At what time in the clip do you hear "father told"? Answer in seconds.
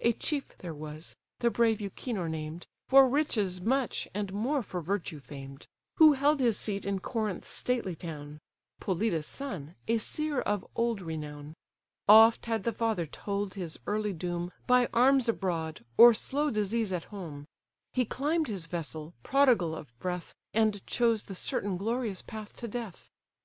12.72-13.54